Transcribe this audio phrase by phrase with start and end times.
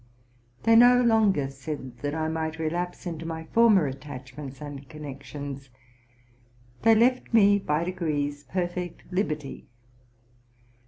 [0.63, 5.69] They no longer said that I might relapse into my former attachments and connections:
[6.81, 9.67] they left me by degrees per fect liberty.